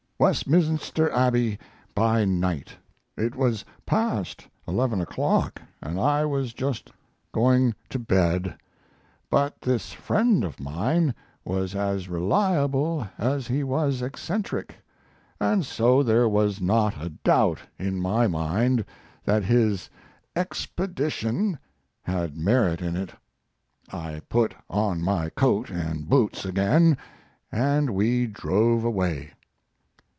[0.21, 1.57] WESTMINSTER ABBEY
[1.95, 2.75] BY NIGHT
[3.17, 6.91] It was past eleven o'clock and I was just
[7.31, 8.55] going to bed.
[9.31, 14.75] But this friend of mine was as reliable as he was eccentric,
[15.39, 18.85] and so there was not a doubt in my mind
[19.25, 19.89] that his
[20.35, 21.57] "expedition"
[22.03, 23.11] had merit in it.
[23.91, 26.95] I put on my coat and boots again,
[27.51, 29.31] and we drove away.